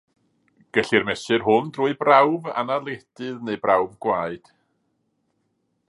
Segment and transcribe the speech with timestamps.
[0.77, 4.51] Gellir mesur hwn drwy brawf anadliedydd neu brawf gwaed.